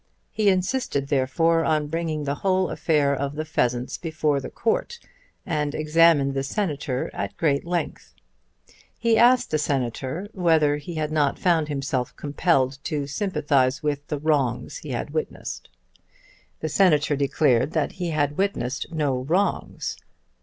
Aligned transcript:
He 0.31 0.49
insisted 0.49 1.09
therefore 1.09 1.63
on 1.63 1.85
bringing 1.85 2.23
the 2.23 2.33
whole 2.41 2.71
affair 2.71 3.15
of 3.15 3.35
the 3.35 3.45
pheasants 3.45 3.99
before 3.99 4.39
the 4.39 4.49
Court, 4.49 4.97
and 5.45 5.75
examined 5.75 6.33
the 6.33 6.41
Senator 6.41 7.11
at 7.13 7.37
great 7.37 7.65
length. 7.67 8.15
He 8.97 9.15
asked 9.19 9.51
the 9.51 9.59
Senator 9.59 10.27
whether 10.33 10.77
he 10.77 10.95
had 10.95 11.11
not 11.11 11.37
found 11.37 11.67
himself 11.67 12.15
compelled 12.15 12.79
to 12.85 13.05
sympathise 13.05 13.83
with 13.83 14.07
the 14.07 14.17
wrongs 14.17 14.77
he 14.77 14.89
had 14.89 15.11
witnessed. 15.11 15.69
The 16.61 16.69
Senator 16.69 17.15
declared 17.15 17.73
that 17.73 17.91
he 17.91 18.09
had 18.09 18.39
witnessed 18.39 18.91
no 18.91 19.19
wrongs. 19.25 19.97